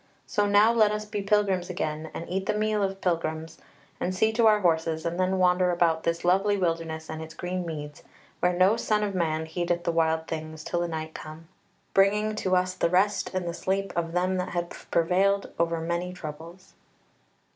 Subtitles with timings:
[0.25, 3.59] So now let us be pilgrims again, and eat the meal of pilgrims,
[3.99, 7.67] and see to our horses, and then wander about this lovely wilderness and its green
[7.67, 8.01] meads,
[8.39, 11.47] where no son of man heedeth the wild things, till the night come,
[11.93, 16.11] bringing to us the rest and the sleep of them that have prevailed over many
[16.13, 16.73] troubles."